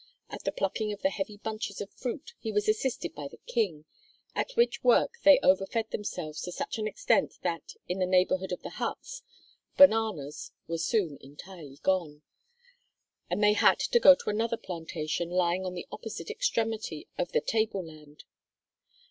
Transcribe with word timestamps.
At 0.31 0.45
the 0.45 0.51
plucking 0.51 0.91
of 0.91 1.03
the 1.03 1.11
heavy 1.11 1.37
bunches 1.37 1.79
of 1.79 1.91
fruit 1.93 2.33
he 2.39 2.51
was 2.51 2.67
assisted 2.67 3.13
by 3.13 3.27
the 3.27 3.37
King, 3.45 3.85
at 4.33 4.53
which 4.55 4.83
work 4.83 5.19
they 5.23 5.39
overfed 5.43 5.91
themselves 5.91 6.41
to 6.41 6.51
such 6.51 6.79
an 6.79 6.87
extent 6.87 7.35
that, 7.43 7.75
in 7.87 7.99
the 7.99 8.07
neighborhood 8.07 8.51
of 8.51 8.63
the 8.63 8.71
huts, 8.81 9.21
bananas 9.77 10.53
were 10.67 10.79
soon 10.79 11.19
entirely 11.21 11.77
gone, 11.83 12.23
and 13.29 13.43
they 13.43 13.53
had 13.53 13.77
to 13.77 13.99
go 13.99 14.15
to 14.15 14.31
another 14.31 14.57
plantation 14.57 15.29
lying 15.29 15.67
on 15.67 15.75
the 15.75 15.85
opposite 15.91 16.31
extremity 16.31 17.07
of 17.19 17.31
the 17.31 17.39
table 17.39 17.85
land. 17.85 18.23